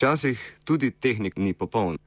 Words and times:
Včasih 0.00 0.40
tudi 0.64 0.88
tehnik 0.96 1.36
ni 1.36 1.52
popoln. 1.52 2.00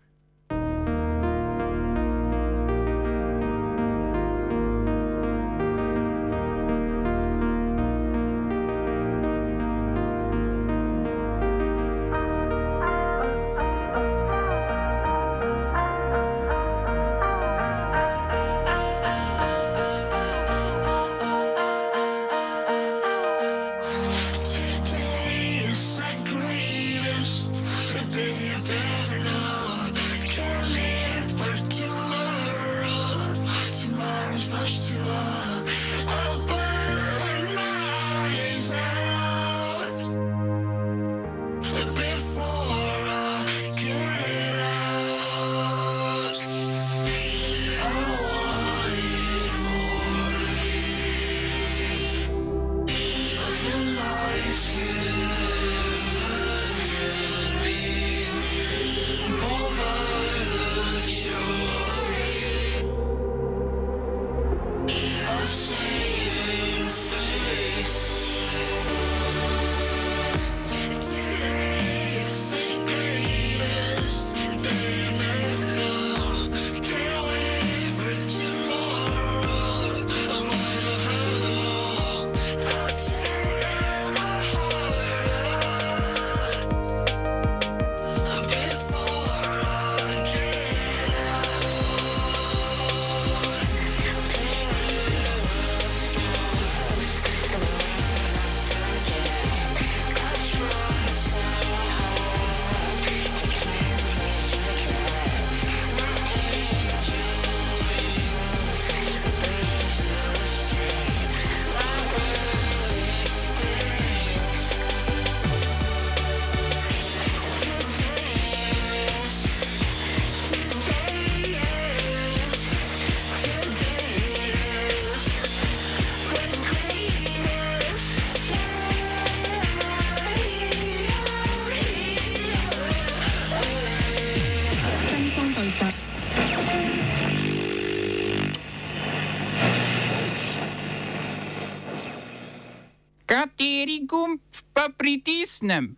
Kateri 143.33 144.05
gumb 144.05 144.38
pa 144.77 144.94
pritisnem? 144.94 145.97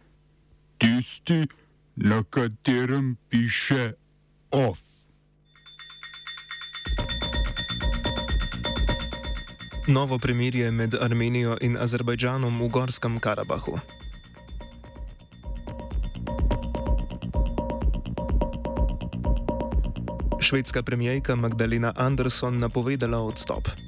Tisti, 0.79 1.43
na 1.95 2.23
katerem 2.23 3.17
piše 3.27 3.91
OF. 4.51 4.79
Novo 9.87 10.15
premirje 10.19 10.71
med 10.71 10.95
Armenijo 10.95 11.57
in 11.61 11.75
Azerbajdžanom 11.77 12.55
v 12.61 12.69
Gorskem 12.71 13.19
Karabahu. 13.19 13.79
Švedska 20.39 20.83
premijejka 20.83 21.35
Magdalena 21.35 21.91
Andersson 21.95 22.55
napovedala 22.59 23.19
odstop. 23.19 23.84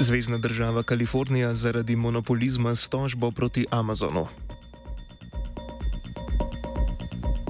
Zvezdna 0.00 0.38
država 0.38 0.82
Kalifornija 0.82 1.54
zaradi 1.54 1.96
monopolizma 1.96 2.74
s 2.74 2.88
tožbo 2.88 3.30
proti 3.30 3.66
Amazonu. 3.70 4.26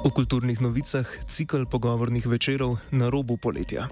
V 0.05 0.11
kulturnih 0.11 0.61
novicah 0.61 1.07
cikl 1.27 1.65
pogovornih 1.71 2.27
večerov 2.27 2.77
na 2.91 3.09
robu 3.09 3.37
poletja. 3.37 3.87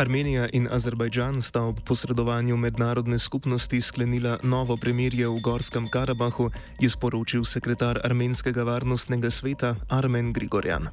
Armenija 0.00 0.48
in 0.52 0.64
Azerbajdžan 0.72 1.42
sta 1.42 1.60
ob 1.68 1.80
posredovanju 1.84 2.56
mednarodne 2.56 3.18
skupnosti 3.18 3.80
sklenila 3.80 4.38
novo 4.42 4.76
premirje 4.76 5.28
v 5.28 5.40
Gorskem 5.44 5.88
Karabahu, 5.92 6.48
je 6.80 6.88
sporočil 6.88 7.44
sekretar 7.44 8.00
Armenskega 8.04 8.64
varnostnega 8.64 9.30
sveta 9.30 9.74
Armen 9.88 10.32
Grigorjan. 10.32 10.88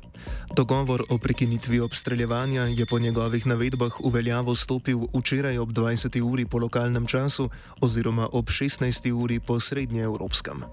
Dogovor 0.56 1.06
o 1.10 1.18
prekinitvi 1.24 1.80
obstreljevanja 1.80 2.68
je 2.68 2.86
po 2.86 3.00
njegovih 3.00 3.48
navedbah 3.48 3.96
v 4.04 4.12
veljavo 4.12 4.56
stopil 4.56 5.08
včeraj 5.16 5.58
ob 5.58 5.72
20. 5.72 6.22
uri 6.22 6.46
po 6.46 6.58
lokalnem 6.58 7.08
času 7.08 7.50
oziroma 7.82 8.28
ob 8.32 8.46
16. 8.46 9.12
uri 9.12 9.40
po 9.40 9.60
srednjeevropskem. 9.60 10.64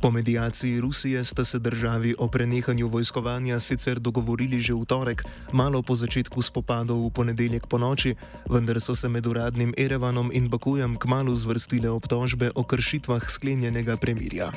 Po 0.00 0.10
medijaciji 0.10 0.80
Rusije 0.80 1.24
sta 1.24 1.44
se 1.44 1.58
državi 1.58 2.14
o 2.18 2.28
prenehanju 2.28 2.88
vojskovanja 2.88 3.60
sicer 3.60 3.98
dogovorili 3.98 4.60
že 4.60 4.74
v 4.74 4.84
torek, 4.84 5.24
malo 5.52 5.82
po 5.82 5.96
začetku 5.96 6.42
spopadov 6.42 7.06
v 7.06 7.10
ponedeljek 7.10 7.66
po 7.66 7.78
noči, 7.78 8.14
vendar 8.50 8.80
so 8.80 8.94
se 8.94 9.08
med 9.08 9.26
uradnim 9.26 9.74
Erevanom 9.76 10.30
in 10.32 10.48
Bakujem 10.48 10.96
kmalo 10.96 11.34
zvrstile 11.34 11.90
obtožbe 11.90 12.50
o 12.54 12.62
kršitvah 12.62 13.30
sklenjenega 13.30 13.96
premirja. 13.96 14.52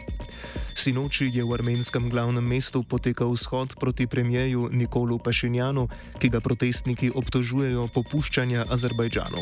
Sinoči 0.78 1.32
je 1.34 1.42
v 1.42 1.54
armenskem 1.58 2.06
glavnem 2.10 2.46
mestu 2.46 2.84
potekal 2.84 3.34
shod 3.34 3.74
proti 3.80 4.08
premijeju 4.08 4.70
Nikolu 4.72 5.18
Pašinjanu, 5.18 5.88
ki 6.22 6.30
ga 6.30 6.40
protestniki 6.40 7.10
obtožujejo 7.16 7.88
popuščanja 7.96 8.70
Azerbajdžanu. 8.70 9.42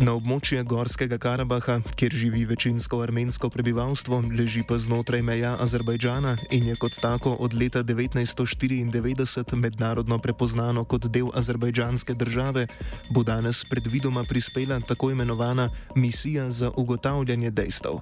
Na 0.00 0.12
območje 0.14 0.62
Gorskega 0.62 1.18
Karabaha, 1.18 1.80
kjer 1.96 2.12
živi 2.12 2.44
večinsko 2.44 3.00
armensko 3.02 3.50
prebivalstvo, 3.50 4.22
leži 4.38 4.62
pa 4.68 4.78
znotraj 4.78 5.22
meja 5.22 5.56
Azerbajdžana 5.60 6.36
in 6.50 6.68
je 6.68 6.76
kot 6.76 6.98
tako 7.02 7.36
od 7.40 7.54
leta 7.54 7.82
1994 7.84 9.56
mednarodno 9.56 10.18
prepoznano 10.18 10.84
kot 10.84 11.06
del 11.06 11.30
azerbajdžanske 11.34 12.14
države, 12.14 12.66
bo 13.10 13.22
danes 13.22 13.64
predvidoma 13.70 14.24
prispela 14.24 14.80
tako 14.80 15.10
imenovana 15.10 15.70
misija 15.94 16.50
za 16.50 16.70
ugotavljanje 16.76 17.50
dejstev. 17.50 18.00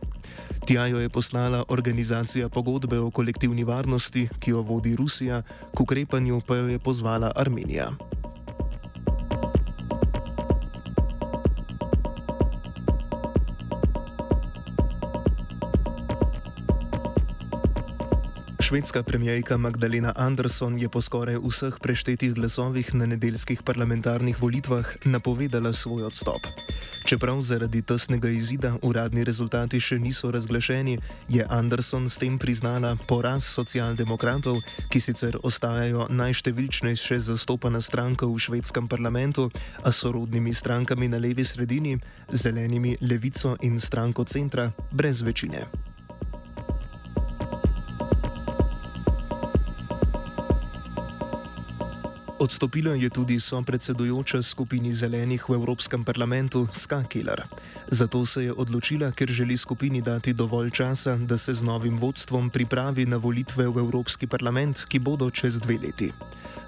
Tja 0.67 0.87
jo 0.87 1.01
je 1.01 1.09
poslala 1.09 1.65
organizacija 1.69 2.49
pogodbe 2.49 2.99
o 2.99 3.11
kolektivni 3.11 3.65
varnosti, 3.65 4.29
ki 4.39 4.51
jo 4.51 4.63
vodi 4.63 4.97
Rusija, 4.97 5.43
k 5.77 5.81
ukrepanju 5.81 6.41
pa 6.47 6.57
jo 6.57 6.69
je 6.69 6.79
pozvala 6.79 7.33
Armenija. 7.37 8.12
Švedska 18.73 19.03
premijejka 19.03 19.57
Magdalena 19.57 20.13
Andersson 20.17 20.79
je 20.79 20.89
po 20.89 21.01
skoraj 21.01 21.37
vseh 21.37 21.77
preštetih 21.77 22.33
glasovih 22.33 22.95
na 22.95 23.07
nedeljskih 23.07 23.63
parlamentarnih 23.63 24.41
volitvah 24.43 24.97
napovedala 25.05 25.73
svoj 25.73 26.09
odstop. 26.09 26.41
Čeprav 27.05 27.43
zaradi 27.43 27.83
tesnega 27.83 28.33
izida 28.33 28.73
uradni 28.83 29.25
rezultati 29.25 29.81
še 29.81 29.99
niso 29.99 30.31
razglašeni, 30.31 30.99
je 31.29 31.47
Anderson 31.51 32.09
s 32.09 32.17
tem 32.17 32.39
priznala 32.39 32.97
poraz 33.09 33.45
socialdemokratov, 33.45 34.65
ki 34.89 35.01
sicer 35.01 35.37
ostajajo 35.43 36.09
najštevilčnejše 36.09 37.21
zastopana 37.21 37.81
stranka 37.81 38.25
v 38.27 38.41
švedskem 38.41 38.89
parlamentu, 38.89 39.51
a 39.85 39.93
so 39.93 40.17
rodnimi 40.17 40.57
strankami 40.57 41.13
na 41.13 41.21
levi 41.21 41.45
sredini, 41.45 41.99
zelenimi 42.33 42.97
levico 43.05 43.53
in 43.61 43.77
stranko 43.77 44.25
centra, 44.25 44.73
brez 44.93 45.21
večine. 45.21 45.92
Odstopila 52.43 52.99
je 52.99 53.07
tudi 53.07 53.39
sopredsedujoča 53.41 54.43
skupini 54.43 54.91
zelenih 54.91 55.39
v 55.49 55.55
Evropskem 55.55 56.03
parlamentu 56.03 56.67
Ska 56.75 57.07
Keller. 57.07 57.47
Zato 57.87 58.27
se 58.27 58.43
je 58.43 58.53
odločila, 58.53 59.13
ker 59.15 59.31
želi 59.31 59.57
skupini 59.57 60.03
dati 60.03 60.33
dovolj 60.33 60.71
časa, 60.71 61.17
da 61.17 61.39
se 61.39 61.55
z 61.55 61.63
novim 61.63 61.99
vodstvom 61.99 62.51
pripravi 62.51 63.07
na 63.07 63.17
volitve 63.17 63.69
v 63.69 63.79
Evropski 63.79 64.27
parlament, 64.27 64.85
ki 64.91 64.99
bodo 64.99 65.31
čez 65.31 65.63
dve 65.63 65.79
leti. 65.79 66.11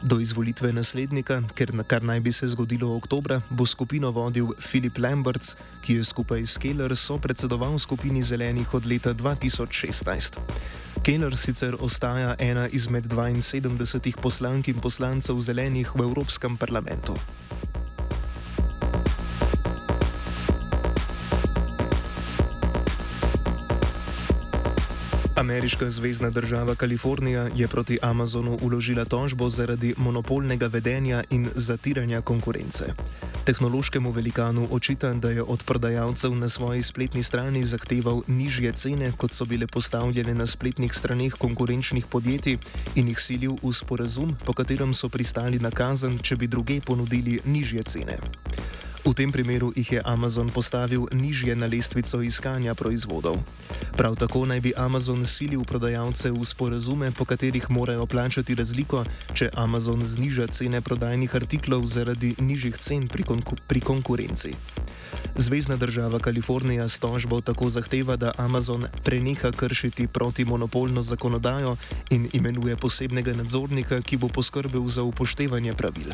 Do 0.02 0.20
izvolitve 0.22 0.70
naslednika, 0.72 1.42
ker 1.58 1.74
na 1.74 1.82
kar 1.82 2.06
naj 2.06 2.20
bi 2.20 2.32
se 2.32 2.46
zgodilo 2.46 2.94
oktobra, 2.94 3.42
bo 3.50 3.66
skupino 3.66 4.14
vodil 4.14 4.54
Filip 4.62 4.98
Lamberts, 4.98 5.56
ki 5.82 5.98
je 5.98 6.04
skupaj 6.04 6.46
s 6.46 6.58
Keller 6.58 6.96
sopredsedoval 6.96 7.78
skupini 7.78 8.22
zelenih 8.22 8.74
od 8.74 8.86
leta 8.86 9.10
2016. 9.10 10.38
Keller 11.04 11.36
sicer 11.36 11.74
ostaja 11.84 12.30
ena 12.40 12.62
izmed 12.72 13.04
72 13.12 14.16
poslank 14.24 14.68
in 14.72 14.80
poslancev 14.80 15.36
zelenih 15.36 15.92
v 15.92 16.00
Evropskem 16.00 16.56
parlamentu. 16.56 17.12
Ameriška 25.44 25.88
zvezdna 25.88 26.30
država 26.30 26.74
Kalifornija 26.74 27.48
je 27.56 27.68
proti 27.68 27.98
Amazonu 28.02 28.58
uložila 28.62 29.04
tožbo 29.04 29.48
zaradi 29.48 29.94
monopolnega 29.96 30.66
vedenja 30.66 31.22
in 31.30 31.48
zatiranja 31.54 32.20
konkurence. 32.20 32.84
Tehnološkemu 33.44 34.10
velikanu 34.10 34.68
očita, 34.70 35.12
da 35.14 35.30
je 35.30 35.42
od 35.42 35.64
prodajalcev 35.64 36.34
na 36.34 36.48
svoji 36.48 36.82
spletni 36.82 37.22
strani 37.22 37.64
zahteval 37.64 38.22
nižje 38.26 38.72
cene, 38.72 39.12
kot 39.16 39.32
so 39.32 39.44
bile 39.44 39.66
postavljene 39.66 40.34
na 40.34 40.46
spletnih 40.46 40.94
straneh 40.94 41.34
konkurenčnih 41.34 42.06
podjetij, 42.06 42.56
in 42.94 43.08
jih 43.08 43.20
silil 43.20 43.58
v 43.62 43.72
sporazum, 43.72 44.36
po 44.44 44.52
katerem 44.52 44.94
so 44.94 45.08
pristali 45.08 45.58
na 45.58 45.70
kazen, 45.70 46.18
če 46.18 46.36
bi 46.36 46.46
druge 46.46 46.80
ponudili 46.80 47.40
nižje 47.44 47.82
cene. 47.82 48.16
V 49.04 49.12
tem 49.12 49.28
primeru 49.28 49.68
jih 49.76 49.92
je 49.92 50.00
Amazon 50.04 50.48
postavil 50.48 51.04
nižje 51.12 51.52
na 51.56 51.68
lestvico 51.68 52.24
iskanja 52.24 52.72
proizvodov. 52.74 53.36
Prav 53.96 54.16
tako 54.16 54.48
naj 54.48 54.60
bi 54.64 54.72
Amazon 54.76 55.26
silil 55.28 55.60
prodajalce 55.60 56.32
v 56.32 56.40
sporazume, 56.40 57.12
po 57.12 57.28
katerih 57.28 57.68
morajo 57.68 58.06
plačati 58.08 58.56
razliko, 58.56 59.04
če 59.36 59.52
Amazon 59.60 60.00
zniža 60.00 60.48
cene 60.48 60.80
prodajnih 60.80 61.34
artiklov 61.36 61.84
zaradi 61.84 62.32
nižjih 62.40 62.80
cen 62.80 63.04
pri, 63.04 63.28
konku 63.28 63.60
pri 63.68 63.84
konkurenci. 63.84 64.56
Zvezdna 65.36 65.76
država 65.76 66.18
Kalifornija 66.18 66.88
s 66.88 66.98
tožbo 66.98 67.40
tako 67.40 67.70
zahteva, 67.70 68.16
da 68.16 68.32
Amazon 68.36 68.86
preneha 69.04 69.50
kršiti 69.50 70.06
protimonopolno 70.06 71.02
zakonodajo 71.02 71.76
in 72.10 72.28
imenuje 72.32 72.76
posebnega 72.76 73.34
nadzornika, 73.34 74.00
ki 74.00 74.16
bo 74.16 74.28
poskrbel 74.28 74.88
za 74.88 75.02
upoštevanje 75.02 75.72
pravil. 75.72 76.12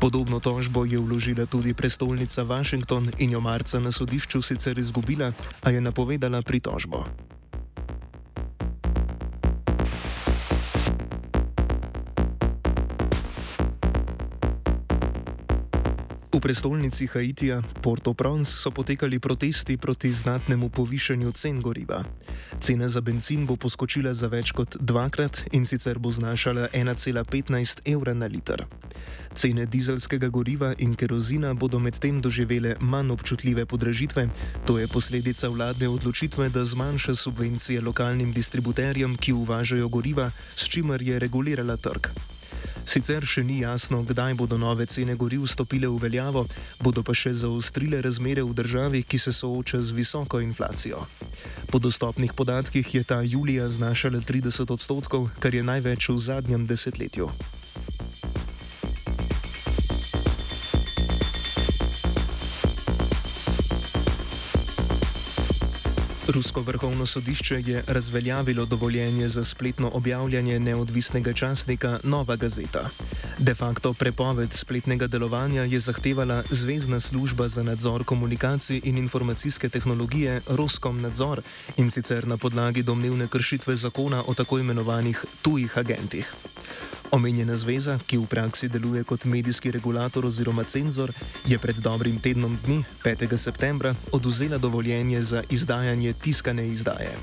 Podobno 0.00 0.40
tožbo 0.40 0.84
je 0.84 0.98
vložila 0.98 1.46
tudi 1.46 1.74
prestolnica 1.74 2.42
Washington 2.42 3.10
in 3.18 3.30
jo 3.30 3.40
marca 3.40 3.80
na 3.80 3.92
sodišču 3.92 4.42
sicer 4.42 4.78
izgubila, 4.78 5.32
a 5.62 5.70
je 5.70 5.80
napovedala 5.80 6.42
pritožbo. 6.42 7.04
V 16.36 16.40
prestolnici 16.40 17.06
Haitija, 17.08 17.62
Port-au-Prince, 17.80 18.60
so 18.60 18.70
potekali 18.70 19.16
protesti 19.18 19.76
proti 19.76 20.12
znatnemu 20.12 20.68
povišanju 20.68 21.32
cen 21.32 21.62
goriva. 21.64 22.04
Cena 22.60 22.88
za 22.88 23.00
benzin 23.00 23.46
bo 23.46 23.56
poskočila 23.56 24.12
za 24.12 24.28
več 24.28 24.52
kot 24.52 24.76
dvakrat 24.76 25.48
in 25.56 25.64
sicer 25.64 25.96
bo 25.98 26.12
znašala 26.12 26.68
1,15 26.76 27.80
evra 27.88 28.12
na 28.12 28.28
liter. 28.28 28.66
Cene 29.32 29.64
dizelskega 29.64 30.28
goriva 30.28 30.74
in 30.76 30.92
kerozina 30.92 31.54
bodo 31.54 31.80
medtem 31.80 32.20
doživele 32.20 32.76
manj 32.80 33.16
občutljive 33.16 33.64
podražitve, 33.66 34.28
to 34.68 34.78
je 34.78 34.92
posledica 34.92 35.48
vladne 35.48 35.88
odločitve, 35.88 36.52
da 36.52 36.64
zmanjša 36.64 37.14
subvencije 37.14 37.80
lokalnim 37.80 38.32
distributerjem, 38.32 39.16
ki 39.16 39.32
uvažajo 39.32 39.88
goriva, 39.88 40.30
s 40.56 40.68
čimer 40.68 41.02
je 41.02 41.18
regulirala 41.18 41.76
trg. 41.76 42.35
Sicer 42.86 43.26
še 43.26 43.42
ni 43.42 43.60
jasno, 43.64 44.04
kdaj 44.06 44.36
bodo 44.38 44.58
nove 44.58 44.86
cene 44.86 45.16
goriv 45.18 45.48
stopile 45.50 45.90
v 45.90 45.98
veljavo, 46.06 46.44
bodo 46.78 47.02
pa 47.02 47.14
še 47.14 47.34
zaostrile 47.34 47.98
razmere 48.00 48.46
v 48.46 48.54
državi, 48.54 49.02
ki 49.02 49.18
se 49.18 49.34
sooča 49.34 49.82
z 49.82 49.90
visoko 49.90 50.40
inflacijo. 50.40 51.02
Po 51.66 51.82
dostopnih 51.82 52.32
podatkih 52.32 52.94
je 52.94 53.02
ta 53.04 53.20
julija 53.26 53.68
znašala 53.68 54.22
30 54.22 54.70
odstotkov, 54.70 55.30
kar 55.42 55.54
je 55.54 55.66
največ 55.66 56.08
v 56.14 56.18
zadnjem 56.18 56.66
desetletju. 56.66 57.30
Rusko 66.36 66.60
vrhovno 66.60 67.06
sodišče 67.06 67.62
je 67.66 67.82
razveljavilo 67.86 68.66
dovoljenje 68.66 69.28
za 69.28 69.44
spletno 69.44 69.90
objavljanje 69.94 70.58
neodvisnega 70.60 71.32
časnika 71.32 71.98
Nova 72.04 72.36
Gazeta. 72.36 72.88
De 73.38 73.54
facto 73.54 73.92
prepoved 73.92 74.52
spletnega 74.52 75.06
delovanja 75.06 75.62
je 75.62 75.80
zahtevala 75.80 76.42
Zvezdna 76.50 77.00
služba 77.00 77.48
za 77.48 77.62
nadzor 77.62 78.04
komunikacij 78.04 78.80
in 78.84 78.98
informacijske 78.98 79.68
tehnologije 79.68 80.40
Roskom 80.46 81.00
nadzor 81.00 81.40
in 81.76 81.90
sicer 81.90 82.26
na 82.26 82.36
podlagi 82.36 82.82
domnevne 82.82 83.28
kršitve 83.28 83.76
zakona 83.76 84.22
o 84.26 84.34
tako 84.34 84.58
imenovanih 84.58 85.24
tujih 85.42 85.78
agentih. 85.78 86.34
Omenjena 87.10 87.56
zveza, 87.56 87.98
ki 88.06 88.18
v 88.18 88.26
praksi 88.26 88.68
deluje 88.68 89.04
kot 89.04 89.24
medijski 89.24 89.70
regulator 89.70 90.26
oziroma 90.26 90.64
cenzor, 90.64 91.12
je 91.46 91.58
pred 91.58 91.76
dobrim 91.76 92.18
tednom 92.18 92.58
dni, 92.64 92.84
5. 93.04 93.36
septembra, 93.36 93.94
oduzela 94.12 94.58
dovoljenje 94.58 95.22
za 95.22 95.42
izdajanje 95.50 96.12
tiskane 96.12 96.66
izdaje. 96.68 97.14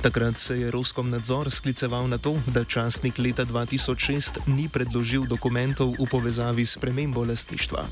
Takrat 0.00 0.36
se 0.36 0.60
je 0.60 0.70
Roskom 0.70 1.10
nadzor 1.10 1.50
skliceval 1.50 2.08
na 2.08 2.18
to, 2.18 2.36
da 2.46 2.64
časnik 2.64 3.18
leta 3.18 3.44
2006 3.44 4.46
ni 4.46 4.68
predložil 4.68 5.26
dokumentov 5.26 5.94
v 5.98 6.06
povezavi 6.10 6.66
s 6.66 6.76
premembo 6.76 7.24
lastništva. 7.24 7.86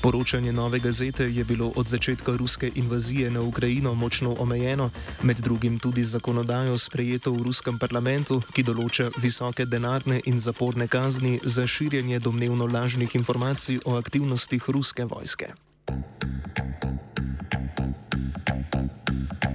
Poročanje 0.00 0.52
nove 0.52 0.78
gazete 0.78 1.24
je 1.24 1.44
bilo 1.44 1.72
od 1.76 1.88
začetka 1.88 2.32
ruske 2.36 2.70
invazije 2.74 3.30
na 3.30 3.40
Ukrajino 3.40 3.94
močno 3.94 4.36
omejeno, 4.38 4.90
med 5.22 5.36
drugim 5.36 5.78
tudi 5.78 6.04
zakonodajo 6.04 6.78
sprejeto 6.78 7.32
v 7.32 7.42
ruskem 7.42 7.78
parlamentu, 7.78 8.38
ki 8.54 8.62
določa 8.62 9.10
visoke 9.18 9.66
denarne 9.66 10.20
in 10.24 10.38
zaporne 10.38 10.86
kazni 10.86 11.40
za 11.42 11.66
širjenje 11.66 12.18
domnevno 12.18 12.66
lažnih 12.66 13.14
informacij 13.14 13.80
o 13.84 13.98
aktivnostih 13.98 14.62
ruske 14.68 15.04
vojske. 15.04 15.52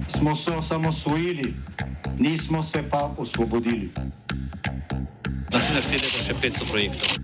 Smo 0.08 0.36
se 0.36 0.50
osamosvojili, 0.50 1.54
nismo 2.18 2.62
se 2.62 2.84
pa 2.90 3.14
osvobodili. 3.16 3.92
Naslednje 5.52 5.82
število 5.82 6.26
še 6.26 6.34
500 6.42 6.70
projektov 6.70 7.23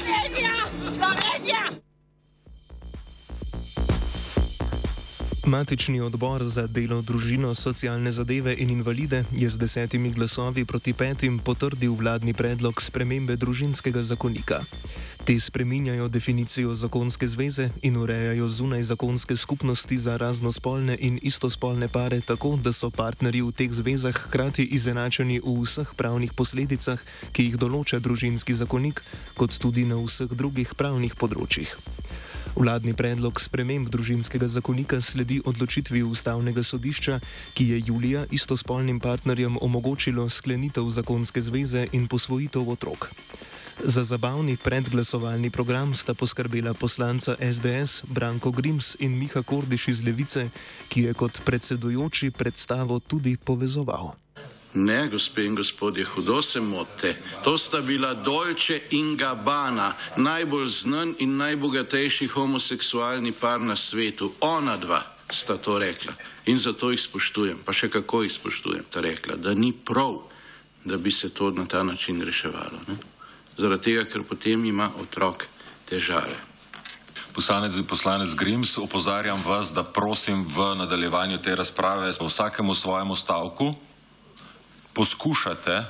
Matični 5.51 5.99
odbor 5.99 6.43
za 6.47 6.63
delo, 6.67 7.01
družino, 7.01 7.49
socialne 7.55 8.11
zadeve 8.11 8.53
in 8.55 8.69
invalide 8.71 9.25
je 9.35 9.49
z 9.49 9.59
desetimi 9.59 10.11
glasovi 10.15 10.63
proti 10.65 10.93
petim 10.93 11.39
potrdil 11.43 11.91
vladni 11.99 12.31
predlog 12.33 12.79
spremembe 12.81 13.35
družinskega 13.35 14.03
zakonika. 14.03 14.61
Te 15.27 15.35
spreminjajo 15.39 16.07
definicijo 16.07 16.75
zakonske 16.75 17.27
zveze 17.27 17.67
in 17.81 17.97
urejajo 17.97 18.47
zunaj 18.49 18.83
zakonske 18.83 19.35
skupnosti 19.35 19.97
za 19.97 20.15
raznospolne 20.17 20.95
in 20.99 21.19
istospolne 21.21 21.87
pare 21.87 22.21
tako, 22.21 22.55
da 22.55 22.71
so 22.71 22.87
partnerji 22.89 23.41
v 23.41 23.51
teh 23.51 23.71
zvezah 23.71 24.15
hkrati 24.15 24.63
izenačeni 24.63 25.41
v 25.43 25.57
vseh 25.65 25.91
pravnih 25.99 26.31
posledicah, 26.31 27.03
ki 27.35 27.51
jih 27.51 27.59
določa 27.59 27.99
družinski 27.99 28.55
zakonik, 28.55 29.03
kot 29.35 29.59
tudi 29.59 29.83
na 29.83 29.99
vseh 29.99 30.31
drugih 30.31 30.71
pravnih 30.79 31.19
področjih. 31.19 31.75
Vladni 32.55 32.91
predlog 32.93 33.39
sprememb 33.39 33.87
družinskega 33.89 34.47
zakonika 34.51 34.99
sledi 35.01 35.39
odločitvi 35.45 36.03
ustavnega 36.03 36.63
sodišča, 36.63 37.19
ki 37.55 37.67
je 37.69 37.81
julija 37.87 38.25
istospolnim 38.31 38.99
partnerjem 38.99 39.57
omogočilo 39.61 40.27
sklenitev 40.29 40.89
zakonske 40.89 41.41
zveze 41.41 41.87
in 41.91 42.07
posvojitev 42.07 42.69
otrok. 42.69 43.07
Za 43.83 44.03
zabavni 44.03 44.57
predglasovalni 44.57 45.49
program 45.49 45.95
sta 45.95 46.13
poskrbela 46.13 46.73
poslanca 46.73 47.35
SDS 47.39 48.03
Branko 48.07 48.51
Grims 48.51 48.95
in 48.99 49.17
Miha 49.17 49.41
Kordiš 49.41 49.87
iz 49.87 50.03
Levice, 50.03 50.49
ki 50.89 51.07
je 51.07 51.13
kot 51.13 51.41
predsedujoči 51.45 52.31
predstavo 52.31 52.99
tudi 52.99 53.37
povezoval. 53.37 54.11
Ne, 54.73 55.07
gospe 55.07 55.43
in 55.43 55.55
gospodje, 55.55 56.05
hudo 56.05 56.41
se 56.41 56.61
mote. 56.61 57.15
To 57.43 57.57
sta 57.57 57.81
bila 57.81 58.13
Dolce 58.13 58.81
in 58.89 59.17
Gabbana, 59.17 59.93
najbolj 60.15 60.67
znan 60.67 61.15
in 61.19 61.35
najbogatejši 61.37 62.27
homoseksualni 62.27 63.31
par 63.31 63.59
na 63.59 63.75
svetu. 63.75 64.31
Ona 64.39 64.77
dva 64.77 65.03
sta 65.31 65.57
to 65.57 65.79
rekla 65.79 66.13
in 66.45 66.57
zato 66.57 66.91
jih 66.91 67.01
spoštujem, 67.01 67.59
pa 67.65 67.73
še 67.73 67.89
kako 67.89 68.23
jih 68.23 68.33
spoštujem, 68.33 68.85
ta 68.89 69.01
rekla, 69.01 69.35
da 69.35 69.53
ni 69.53 69.71
prav, 69.73 70.23
da 70.85 70.97
bi 70.97 71.11
se 71.11 71.29
to 71.29 71.51
na 71.51 71.65
ta 71.65 71.83
način 71.83 72.21
reševalo. 72.21 72.79
Ne? 72.87 72.95
Zaradi 73.57 73.91
tega, 73.91 74.07
ker 74.09 74.23
potem 74.23 74.65
ima 74.65 74.89
otrok 74.99 75.45
težave. 75.89 76.39
Poslanec, 77.35 77.75
poslanec 77.87 78.33
Grims, 78.35 78.77
opozarjam 78.77 79.39
vas, 79.45 79.71
da 79.73 79.83
prosim 79.83 80.43
v 80.43 80.73
nadaljevanju 80.75 81.37
te 81.37 81.55
razprave 81.55 82.11
vsakemu 82.11 82.75
svojemu 82.75 83.15
stavku 83.15 83.75
poskušate 84.93 85.83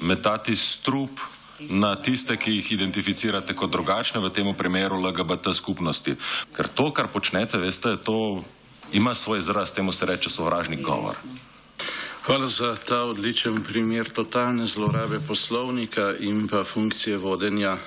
metati 0.00 0.56
strup 0.56 1.20
na 1.68 1.94
tiste, 1.96 2.36
ki 2.36 2.52
jih 2.56 2.72
identificirate 2.72 3.54
kot 3.54 3.70
drugačne, 3.70 4.20
v 4.20 4.30
tem 4.32 4.48
primeru 4.56 4.96
LGBT 4.96 5.52
skupnosti. 5.52 6.16
Ker 6.56 6.68
to, 6.68 6.88
kar 6.92 7.10
počnete, 7.12 7.60
veste, 7.60 7.96
to 8.00 8.40
ima 8.92 9.14
svoj 9.14 9.38
izraz, 9.38 9.72
temu 9.72 9.92
se 9.92 10.06
reče 10.06 10.30
sovražni 10.30 10.80
govor. 10.82 11.16
Hvala 12.20 12.48
za 12.48 12.76
ta 12.76 13.02
odličen 13.02 13.62
primer 13.64 14.08
totalne 14.08 14.66
zlorabe 14.66 15.20
poslovnika 15.28 16.14
in 16.20 16.48
pa 16.48 16.64
funkcije 16.64 17.16
vodenja 17.16 17.72
e, 17.72 17.78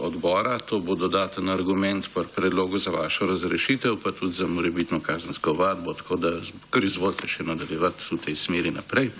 odbora. 0.00 0.58
To 0.58 0.78
bo 0.78 0.94
dodaten 0.94 1.48
argument 1.48 2.06
pri 2.14 2.24
predlogu 2.36 2.78
za 2.78 2.90
vašo 2.90 3.26
razrešitev, 3.26 3.96
pa 4.04 4.12
tudi 4.12 4.32
za 4.32 4.46
morebitno 4.46 5.00
kazensko 5.00 5.52
vadbo, 5.52 5.94
tako 5.94 6.16
da 6.16 6.30
kar 6.70 6.84
izvolite 6.84 7.26
še 7.28 7.42
nadaljevati 7.42 8.06
v 8.10 8.20
tej 8.22 8.36
smeri 8.36 8.70
naprej. 8.70 9.10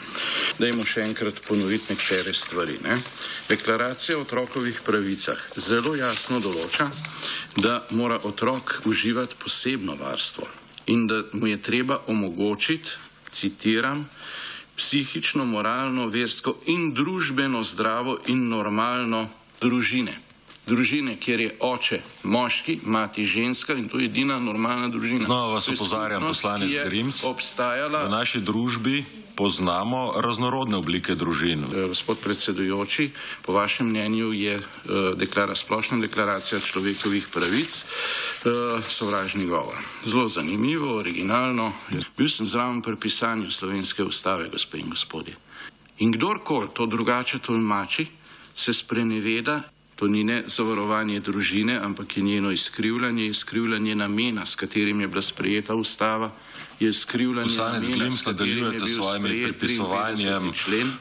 Dajmo 0.63 0.87
še 0.87 1.09
enkrat 1.11 1.43
ponoviti 1.49 1.91
nekatere 1.91 2.35
stvari. 2.35 2.79
Ne? 2.87 3.01
Deklaracija 3.49 4.19
o 4.19 4.23
otrokovih 4.23 4.79
pravicah 4.87 5.43
zelo 5.57 5.97
jasno 5.99 6.39
določa, 6.39 6.87
da 7.59 7.81
mora 7.91 8.23
otrok 8.23 8.79
uživati 8.87 9.43
posebno 9.43 9.99
varstvo 9.99 10.47
in 10.87 11.07
da 11.07 11.25
mu 11.33 11.51
je 11.51 11.59
treba 11.63 11.99
omogočiti, 12.07 13.11
citiram, 13.33 14.07
psihično, 14.77 15.45
moralno, 15.45 16.09
versko 16.09 16.57
in 16.67 16.93
družbeno 16.95 17.63
zdravo 17.65 18.19
in 18.27 18.49
normalno 18.49 19.29
družine. 19.61 20.15
Družine, 20.67 21.17
kjer 21.19 21.41
je 21.41 21.51
oče 21.61 22.01
moški, 22.23 22.81
mati 22.85 23.25
ženska 23.25 23.75
in 23.75 23.89
to 23.89 23.99
je 23.99 24.07
edina 24.07 24.39
normalna 24.39 24.89
družina. 24.89 25.27
Znova 25.27 25.55
vas 25.55 25.69
opozarjam, 25.69 26.23
poslanec 26.23 26.79
Grims, 26.87 27.25
obstajala... 27.25 28.07
v 28.07 28.15
naši 28.15 28.41
družbi 28.41 29.03
poznamo 29.35 30.21
raznorodne 30.23 30.77
oblike 30.77 31.17
družin. 31.19 31.65
Gospod 31.89 32.21
predsedujoči, 32.23 33.11
po 33.43 33.57
vašem 33.57 33.89
mnenju 33.89 34.31
je 34.33 34.61
deklara, 35.17 35.57
splošna 35.57 35.99
deklaracija 36.05 36.61
človekovih 36.61 37.27
pravic 37.33 37.83
sovražni 38.89 39.49
govor. 39.51 39.75
Zelo 40.07 40.29
zanimivo, 40.29 40.95
originalno. 41.01 41.73
Bil 42.17 42.29
sem 42.29 42.47
zraven 42.47 42.83
pri 42.85 42.97
pisanju 42.97 43.51
slovenske 43.51 44.05
ustave, 44.05 44.47
gospe 44.53 44.79
in 44.79 44.93
gospodje. 44.95 45.35
In 45.99 46.13
kdorkoli 46.13 46.69
to 46.75 46.87
drugače 46.87 47.39
tolmači, 47.39 48.07
se 48.55 48.73
spreneveda, 48.73 49.63
to 49.97 50.09
ni 50.09 50.25
ne 50.25 50.43
zavarovanje 50.47 51.21
družine, 51.21 51.79
ampak 51.83 52.17
je 52.17 52.23
njeno 52.23 52.51
izkrivljanje, 52.51 53.27
izkrivljanje 53.27 53.95
namena, 53.95 54.47
s 54.47 54.55
katerim 54.55 55.01
je 55.01 55.09
bila 55.09 55.23
sprejeta 55.23 55.75
ustava, 55.75 56.31
je 56.81 56.89
izkrivljanje 56.89 57.49
Poslanec 57.49 57.83
namena, 57.83 57.99
Grims, 57.99 58.25
nadaljujete 58.25 58.87
s 58.87 58.97
svojimi 58.97 59.43
pripisovanjem, 59.45 60.53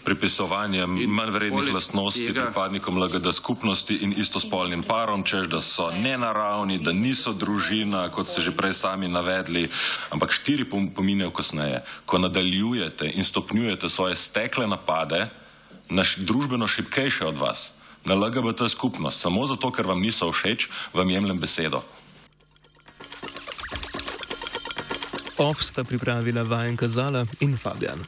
pripisovanjem 0.05 0.89
manj 1.07 1.31
vrednih 1.31 1.73
lastnosti 1.73 2.27
tega- 2.27 2.45
pripadnikom 2.45 2.97
LGD 2.97 3.33
skupnosti 3.33 3.95
in 3.95 4.13
istospolnim 4.17 4.83
parom, 4.83 5.23
čež 5.23 5.47
da 5.47 5.61
so 5.61 5.91
nenaravni, 5.91 6.77
da 6.79 6.91
niso 6.91 7.33
družina, 7.33 8.09
kot 8.09 8.27
ste 8.27 8.41
že 8.41 8.51
prej 8.51 8.73
sami 8.73 9.07
navedli, 9.07 9.69
ampak 10.09 10.31
štiri 10.31 10.65
pom- 10.69 10.91
pominev 10.93 11.31
kasneje, 11.31 11.81
ko 12.05 12.19
nadaljujete 12.19 13.09
in 13.15 13.23
stopnjujete 13.23 13.89
svoje 13.89 14.15
stekle 14.15 14.67
napade 14.67 15.29
na 15.89 16.03
družbeno 16.17 16.67
šibkejše 16.67 17.25
od 17.25 17.37
vas, 17.37 17.71
na 18.05 18.15
LGBT 18.15 18.69
skupnost, 18.69 19.19
samo 19.19 19.45
zato, 19.45 19.71
ker 19.71 19.87
vam 19.87 20.01
niso 20.01 20.31
všeč, 20.31 20.69
vam 20.93 21.09
jemljem 21.09 21.37
besedo. 21.37 21.83
OF 25.37 25.63
sta 25.63 25.83
pripravila 25.83 26.43
vajenka 26.43 26.87
Zala 26.87 27.25
in 27.39 27.57
Fabian. 27.57 28.05